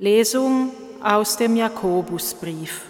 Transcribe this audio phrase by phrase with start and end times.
[0.00, 0.70] Lesung
[1.02, 2.84] aus dem Jakobusbrief.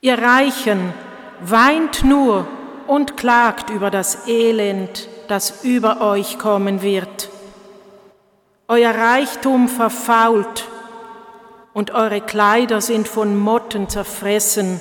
[0.00, 0.92] Ihr Reichen
[1.40, 2.48] weint nur
[2.88, 7.28] und klagt über das Elend, das über euch kommen wird.
[8.66, 10.66] Euer Reichtum verfault
[11.74, 14.80] und eure Kleider sind von Motten zerfressen.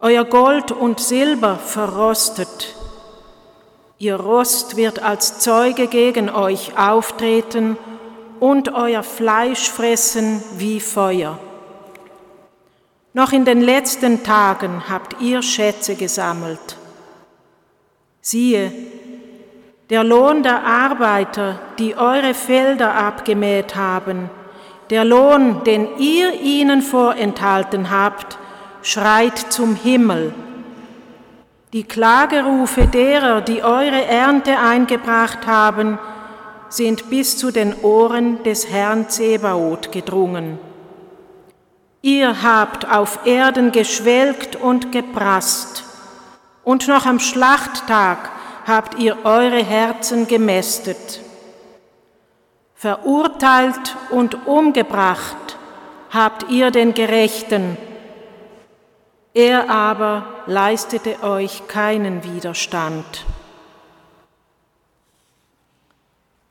[0.00, 2.74] Euer Gold und Silber verrostet.
[3.98, 7.76] Ihr Rost wird als Zeuge gegen euch auftreten
[8.40, 11.38] und euer Fleisch fressen wie Feuer.
[13.12, 16.76] Noch in den letzten Tagen habt ihr Schätze gesammelt.
[18.20, 18.72] Siehe,
[19.90, 24.30] der Lohn der Arbeiter, die eure Felder abgemäht haben,
[24.90, 28.38] der Lohn, den ihr ihnen vorenthalten habt,
[28.82, 30.32] schreit zum Himmel.
[31.72, 35.98] Die Klagerufe derer, die eure Ernte eingebracht haben,
[36.70, 40.58] sind bis zu den Ohren des Herrn Zebaoth gedrungen.
[42.00, 45.84] Ihr habt auf Erden geschwelgt und geprasst,
[46.64, 48.30] und noch am Schlachttag
[48.66, 51.20] habt ihr eure Herzen gemästet.
[52.74, 55.58] Verurteilt und umgebracht
[56.10, 57.76] habt ihr den Gerechten,
[59.34, 63.26] er aber leistete euch keinen Widerstand.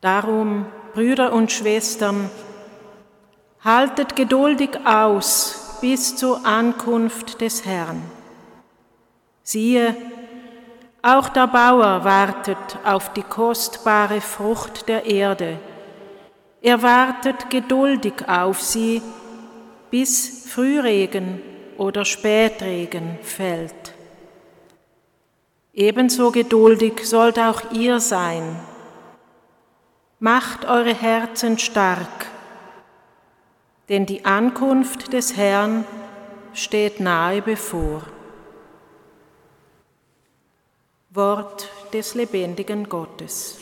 [0.01, 2.29] Darum, Brüder und Schwestern,
[3.61, 8.01] haltet geduldig aus bis zur Ankunft des Herrn.
[9.43, 9.95] Siehe,
[11.01, 15.59] auch der Bauer wartet auf die kostbare Frucht der Erde.
[16.61, 19.01] Er wartet geduldig auf sie,
[19.91, 21.41] bis Frühregen
[21.77, 23.93] oder Spätregen fällt.
[25.73, 28.59] Ebenso geduldig sollt auch ihr sein
[30.21, 32.27] Macht eure Herzen stark,
[33.87, 35.85] denn die Ankunft des Herrn
[36.53, 38.03] steht nahe bevor.
[41.11, 43.59] Wort des lebendigen Gottes.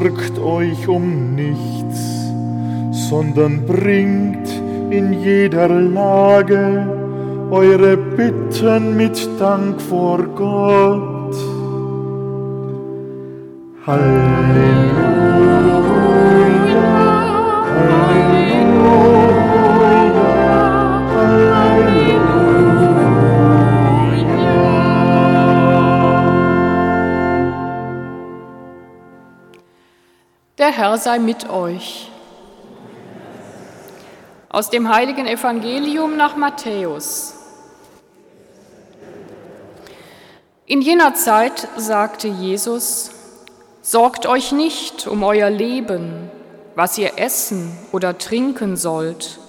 [0.00, 2.00] Sorgt euch um nichts,
[3.10, 4.48] sondern bringt
[4.88, 6.86] in jeder Lage
[7.50, 11.36] eure Bitten mit Dank vor Gott.
[13.86, 14.80] Halleluja,
[17.74, 19.29] Halleluja,
[30.70, 32.08] Der Herr sei mit euch.
[34.48, 37.34] Aus dem heiligen Evangelium nach Matthäus.
[40.66, 43.10] In jener Zeit sagte Jesus,
[43.82, 46.30] Sorgt euch nicht um euer Leben,
[46.76, 49.40] was ihr essen oder trinken sollt,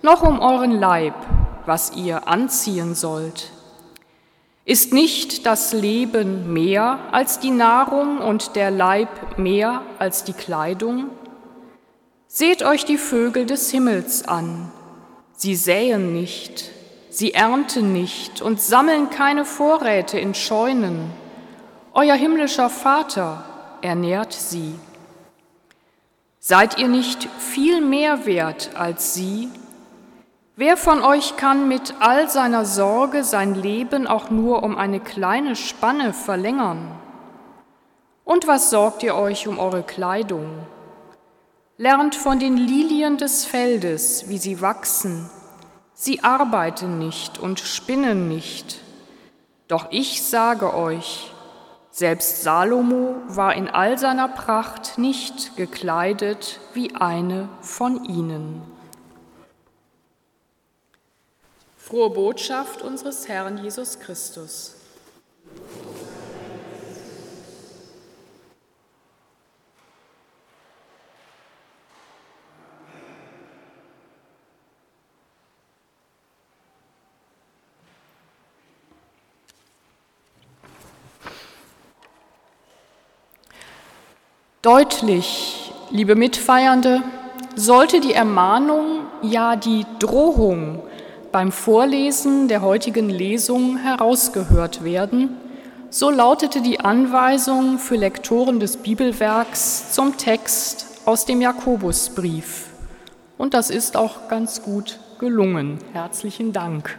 [0.00, 1.16] noch um euren Leib,
[1.66, 3.50] was ihr anziehen sollt.
[4.64, 11.10] Ist nicht das Leben mehr als die Nahrung und der Leib mehr als die Kleidung?
[12.28, 14.70] Seht euch die Vögel des Himmels an.
[15.32, 16.70] Sie säen nicht,
[17.10, 21.10] sie ernten nicht und sammeln keine Vorräte in Scheunen.
[21.92, 23.44] Euer himmlischer Vater
[23.82, 24.76] ernährt sie.
[26.38, 29.48] Seid ihr nicht viel mehr wert als sie?
[30.54, 35.56] Wer von euch kann mit all seiner Sorge sein Leben auch nur um eine kleine
[35.56, 36.90] Spanne verlängern?
[38.26, 40.46] Und was sorgt ihr euch um eure Kleidung?
[41.78, 45.30] Lernt von den Lilien des Feldes, wie sie wachsen.
[45.94, 48.82] Sie arbeiten nicht und spinnen nicht.
[49.68, 51.32] Doch ich sage euch,
[51.90, 58.60] selbst Salomo war in all seiner Pracht nicht gekleidet wie eine von ihnen.
[61.92, 64.76] Frohe Botschaft unseres Herrn Jesus Christus.
[84.62, 87.02] Deutlich, liebe Mitfeiernde,
[87.54, 90.82] sollte die Ermahnung, ja die Drohung
[91.32, 95.36] beim Vorlesen der heutigen Lesung herausgehört werden,
[95.90, 102.66] so lautete die Anweisung für Lektoren des Bibelwerks zum Text aus dem Jakobusbrief.
[103.38, 105.78] Und das ist auch ganz gut gelungen.
[105.92, 106.98] Herzlichen Dank.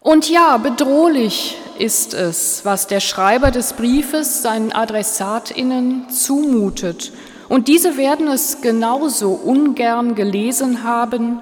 [0.00, 7.12] Und ja, bedrohlich ist es, was der Schreiber des Briefes seinen Adressatinnen zumutet.
[7.48, 11.40] Und diese werden es genauso ungern gelesen haben,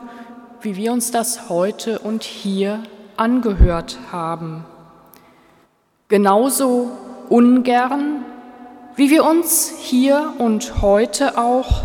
[0.60, 2.82] wie wir uns das heute und hier
[3.16, 4.64] angehört haben.
[6.08, 6.90] Genauso
[7.28, 8.24] ungern,
[8.94, 11.82] wie wir uns hier und heute auch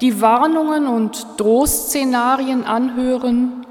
[0.00, 3.64] die Warnungen und Drohszenarien anhören,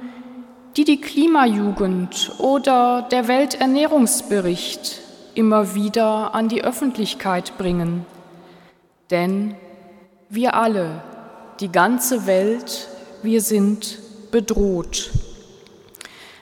[0.76, 5.00] die die Klimajugend oder der Welternährungsbericht
[5.36, 8.06] immer wieder an die Öffentlichkeit bringen.
[9.12, 9.56] Denn
[10.30, 11.04] wir alle,
[11.60, 12.88] die ganze Welt,
[13.22, 14.00] wir sind
[14.34, 15.12] bedroht.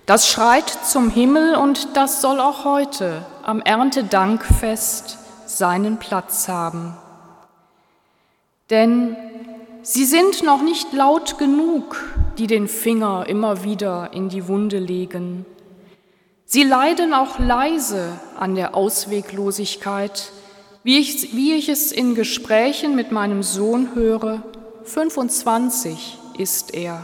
[0.08, 6.98] Das schreit zum Himmel und das soll auch heute am Erntedankfest seinen Platz haben.
[8.72, 9.16] Denn
[9.84, 12.04] Sie sind noch nicht laut genug,
[12.38, 15.44] die den Finger immer wieder in die Wunde legen.
[16.46, 20.32] Sie leiden auch leise an der Ausweglosigkeit,
[20.84, 24.44] wie ich, wie ich es in Gesprächen mit meinem Sohn höre.
[24.84, 27.02] 25 ist er.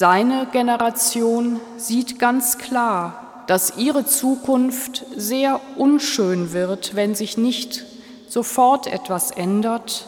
[0.00, 7.84] Seine Generation sieht ganz klar, dass ihre Zukunft sehr unschön wird, wenn sich nicht
[8.28, 10.06] sofort etwas ändert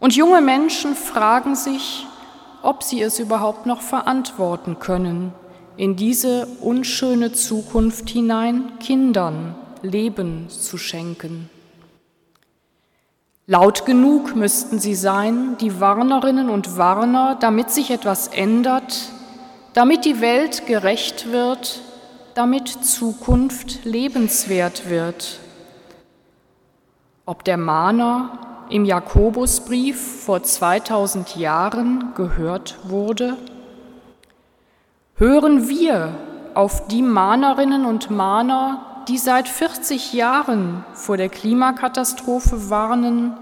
[0.00, 2.06] und junge Menschen fragen sich,
[2.62, 5.34] ob sie es überhaupt noch verantworten können,
[5.76, 11.50] in diese unschöne Zukunft hinein Kindern Leben zu schenken.
[13.46, 19.10] Laut genug müssten sie sein, die Warnerinnen und Warner, damit sich etwas ändert,
[19.72, 21.80] damit die Welt gerecht wird,
[22.34, 25.40] damit Zukunft lebenswert wird.
[27.26, 28.38] Ob der Mahner
[28.70, 33.36] im Jakobusbrief vor 2000 Jahren gehört wurde?
[35.16, 36.14] Hören wir
[36.54, 43.36] auf die Mahnerinnen und Mahner, die seit 40 Jahren vor der Klimakatastrophe warnen,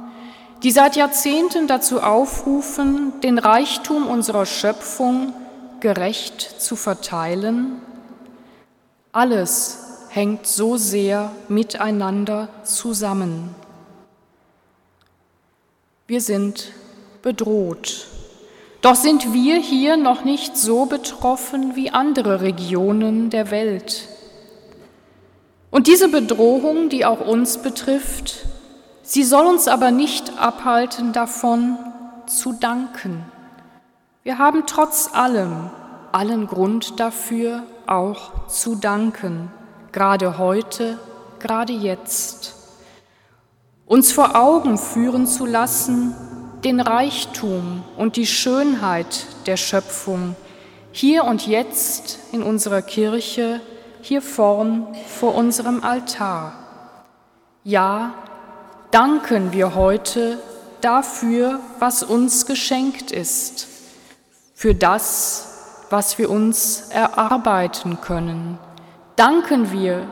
[0.62, 5.32] die seit Jahrzehnten dazu aufrufen, den Reichtum unserer Schöpfung
[5.80, 7.80] gerecht zu verteilen?
[9.12, 13.54] Alles hängt so sehr miteinander zusammen.
[16.06, 16.72] Wir sind
[17.22, 18.06] bedroht.
[18.80, 24.08] Doch sind wir hier noch nicht so betroffen wie andere Regionen der Welt.
[25.70, 28.46] Und diese Bedrohung, die auch uns betrifft,
[29.02, 31.76] sie soll uns aber nicht abhalten davon
[32.26, 33.24] zu danken.
[34.22, 35.70] Wir haben trotz allem
[36.12, 39.50] allen Grund dafür, auch zu danken,
[39.92, 40.98] gerade heute,
[41.38, 42.54] gerade jetzt.
[43.86, 46.14] Uns vor Augen führen zu lassen,
[46.64, 50.34] den Reichtum und die Schönheit der Schöpfung
[50.92, 53.60] hier und jetzt in unserer Kirche,
[54.02, 56.52] hier vorn vor unserem Altar.
[57.64, 58.14] Ja,
[58.90, 60.38] danken wir heute
[60.80, 63.66] dafür, was uns geschenkt ist,
[64.54, 68.58] für das, was wir uns erarbeiten können.
[69.16, 70.06] Danken wir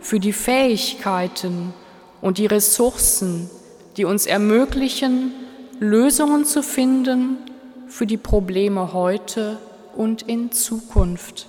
[0.00, 1.72] für die Fähigkeiten
[2.20, 3.50] und die Ressourcen,
[3.96, 5.32] die uns ermöglichen,
[5.80, 7.38] Lösungen zu finden
[7.86, 9.58] für die Probleme heute
[9.94, 11.46] und in Zukunft.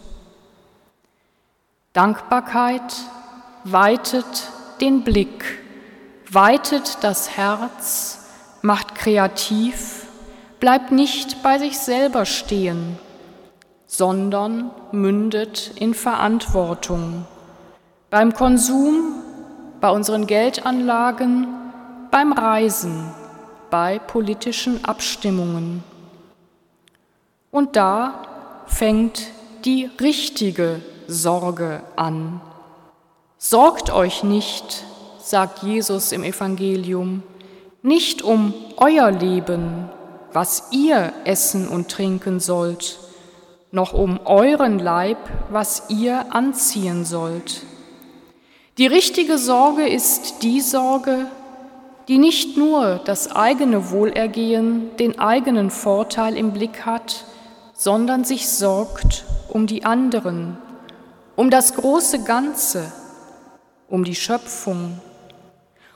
[1.93, 2.97] Dankbarkeit
[3.63, 4.43] weitet
[4.79, 5.43] den Blick,
[6.31, 8.29] weitet das Herz,
[8.61, 10.05] macht kreativ,
[10.59, 12.99] bleibt nicht bei sich selber stehen,
[13.87, 17.25] sondern mündet in Verantwortung.
[18.11, 19.15] Beim Konsum,
[19.81, 21.47] bei unseren Geldanlagen,
[22.11, 23.11] beim Reisen,
[23.71, 25.83] bei politischen Abstimmungen.
[27.49, 28.21] Und da
[28.67, 29.31] fängt
[29.65, 32.39] die richtige Sorge an.
[33.37, 34.83] Sorgt euch nicht,
[35.19, 37.23] sagt Jesus im Evangelium,
[37.81, 39.89] nicht um euer Leben,
[40.33, 42.99] was ihr essen und trinken sollt,
[43.71, 45.17] noch um euren Leib,
[45.49, 47.63] was ihr anziehen sollt.
[48.77, 51.25] Die richtige Sorge ist die Sorge,
[52.07, 57.25] die nicht nur das eigene Wohlergehen, den eigenen Vorteil im Blick hat,
[57.73, 60.57] sondern sich sorgt um die anderen,
[61.39, 62.91] um das große Ganze,
[63.87, 64.99] um die Schöpfung,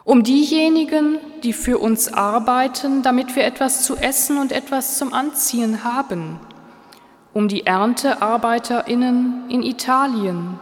[0.05, 5.83] um diejenigen, die für uns arbeiten, damit wir etwas zu essen und etwas zum Anziehen
[5.83, 6.39] haben,
[7.33, 10.61] um die Erntearbeiterinnen in Italien,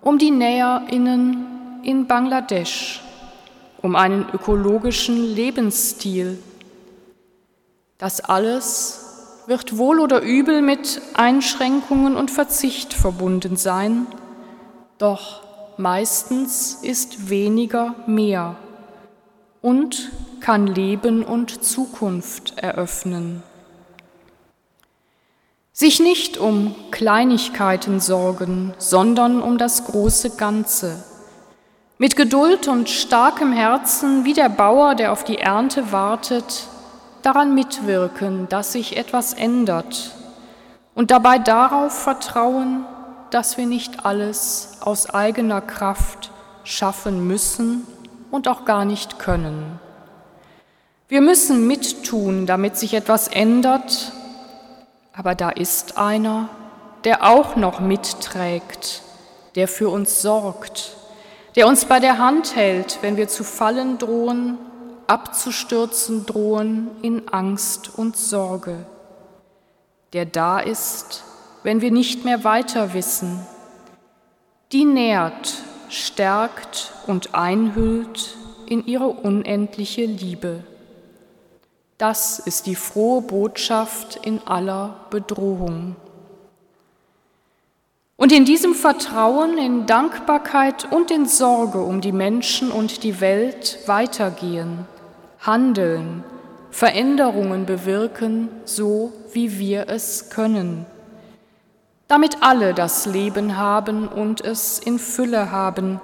[0.00, 3.04] um die Näherinnen in Bangladesch
[3.82, 6.42] um einen ökologischen Lebensstil.
[7.98, 9.01] Das alles
[9.46, 14.06] wird wohl oder übel mit Einschränkungen und Verzicht verbunden sein,
[14.98, 15.42] doch
[15.76, 18.56] meistens ist weniger mehr
[19.60, 23.42] und kann Leben und Zukunft eröffnen.
[25.72, 31.02] Sich nicht um Kleinigkeiten sorgen, sondern um das große Ganze
[32.02, 36.66] mit Geduld und starkem Herzen, wie der Bauer, der auf die Ernte wartet,
[37.22, 40.12] daran mitwirken, dass sich etwas ändert
[40.94, 42.84] und dabei darauf vertrauen,
[43.30, 46.30] dass wir nicht alles aus eigener Kraft
[46.64, 47.86] schaffen müssen
[48.30, 49.78] und auch gar nicht können.
[51.08, 54.12] Wir müssen mittun, damit sich etwas ändert,
[55.12, 56.48] aber da ist einer,
[57.04, 59.02] der auch noch mitträgt,
[59.54, 60.96] der für uns sorgt
[61.54, 64.58] der uns bei der Hand hält, wenn wir zu fallen drohen,
[65.06, 68.86] abzustürzen drohen in Angst und Sorge,
[70.12, 71.24] der da ist,
[71.62, 73.46] wenn wir nicht mehr weiter wissen,
[74.72, 80.64] die nährt, stärkt und einhüllt in ihre unendliche Liebe.
[81.98, 85.94] Das ist die frohe Botschaft in aller Bedrohung.
[88.16, 93.78] Und in diesem Vertrauen, in Dankbarkeit und in Sorge um die Menschen und die Welt
[93.86, 94.86] weitergehen,
[95.42, 96.24] handeln,
[96.70, 100.86] Veränderungen bewirken, so wie wir es können,
[102.08, 106.00] damit alle das Leben haben und es in Fülle haben,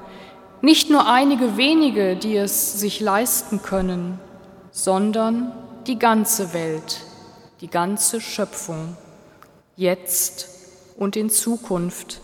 [0.61, 4.18] nicht nur einige wenige, die es sich leisten können,
[4.73, 5.52] sondern
[5.87, 7.00] die ganze Welt,
[7.61, 8.97] die ganze Schöpfung,
[9.76, 10.49] jetzt
[10.97, 12.21] und in Zukunft,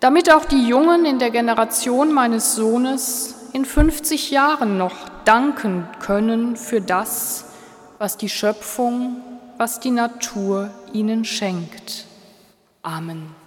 [0.00, 6.56] damit auch die Jungen in der Generation meines Sohnes in 50 Jahren noch danken können
[6.56, 7.44] für das,
[7.98, 9.22] was die Schöpfung,
[9.58, 12.06] was die Natur ihnen schenkt.
[12.82, 13.41] Amen.